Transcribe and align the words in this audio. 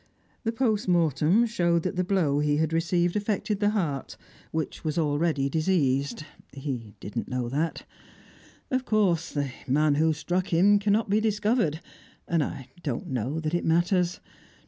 The 0.43 0.51
postmortem 0.51 1.45
showed 1.45 1.83
that 1.83 1.95
the 1.95 2.03
blow 2.03 2.39
he 2.39 2.57
had 2.57 2.73
received 2.73 3.15
affected 3.15 3.59
the 3.59 3.69
heart, 3.69 4.17
which 4.51 4.83
was 4.83 4.97
already 4.97 5.47
diseased 5.47 6.23
(he 6.53 6.95
did 6.99 7.15
not 7.15 7.27
know 7.27 7.47
that). 7.49 7.85
Of 8.71 8.83
course 8.83 9.31
the 9.31 9.51
man 9.67 9.93
who 10.01 10.11
struck 10.13 10.47
him 10.47 10.79
cannot 10.79 11.07
be 11.11 11.21
discovered, 11.21 11.81
and 12.27 12.41
I 12.43 12.69
don't 12.81 13.09
know 13.09 13.39
that 13.41 13.53
it 13.53 13.63
matters. 13.63 14.19